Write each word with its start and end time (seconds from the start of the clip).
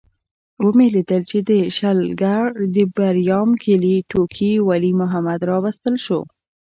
ومې 0.65 0.87
لیدل 0.95 1.21
چې 1.31 1.39
د 1.49 1.51
شلګر 1.77 2.45
د 2.75 2.77
بریام 2.95 3.49
کلي 3.63 3.95
ټوکي 4.09 4.51
ولي 4.67 4.91
محمد 4.99 5.39
راوستل 5.51 5.95
شو. 6.05 6.19